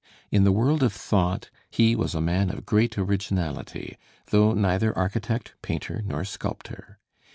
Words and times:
In 0.31 0.45
the 0.45 0.51
world 0.51 0.81
of 0.81 0.93
thought 0.93 1.51
he 1.69 1.95
was 1.95 2.15
a 2.15 2.21
man 2.21 2.49
of 2.49 2.65
great 2.65 2.97
originality, 2.97 3.97
though 4.31 4.53
neither 4.55 4.97
architect, 4.97 5.53
painter, 5.61 6.01
nor 6.03 6.25
sculptor. 6.25 6.97